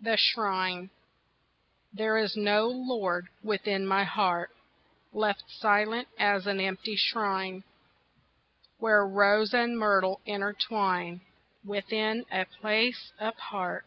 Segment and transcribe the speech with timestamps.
[0.00, 0.90] The Shrine
[1.92, 4.54] There is no lord within my heart,
[5.12, 7.64] Left silent as an empty shrine
[8.78, 11.22] Where rose and myrtle intertwine,
[11.64, 13.84] Within a place apart.